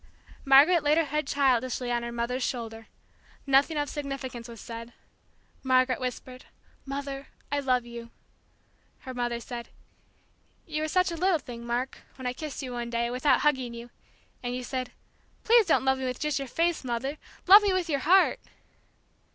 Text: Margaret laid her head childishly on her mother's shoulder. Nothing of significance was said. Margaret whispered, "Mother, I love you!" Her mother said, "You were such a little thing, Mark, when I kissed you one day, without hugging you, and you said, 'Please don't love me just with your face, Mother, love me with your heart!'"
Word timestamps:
Margaret 0.45 0.81
laid 0.81 0.97
her 0.97 1.03
head 1.05 1.27
childishly 1.27 1.91
on 1.91 2.01
her 2.01 2.11
mother's 2.11 2.41
shoulder. 2.41 2.87
Nothing 3.45 3.77
of 3.77 3.87
significance 3.87 4.47
was 4.47 4.59
said. 4.59 4.93
Margaret 5.61 5.99
whispered, 5.99 6.45
"Mother, 6.87 7.27
I 7.51 7.59
love 7.59 7.85
you!" 7.85 8.09
Her 9.01 9.13
mother 9.13 9.39
said, 9.39 9.69
"You 10.65 10.81
were 10.81 10.87
such 10.87 11.11
a 11.11 11.15
little 11.15 11.37
thing, 11.37 11.67
Mark, 11.67 11.99
when 12.15 12.25
I 12.25 12.33
kissed 12.33 12.63
you 12.63 12.71
one 12.73 12.89
day, 12.89 13.11
without 13.11 13.41
hugging 13.41 13.75
you, 13.75 13.91
and 14.41 14.55
you 14.55 14.63
said, 14.63 14.89
'Please 15.43 15.67
don't 15.67 15.85
love 15.85 15.99
me 15.99 16.11
just 16.13 16.23
with 16.25 16.39
your 16.39 16.47
face, 16.47 16.83
Mother, 16.83 17.19
love 17.45 17.61
me 17.61 17.71
with 17.71 17.87
your 17.87 17.99
heart!'" 17.99 18.39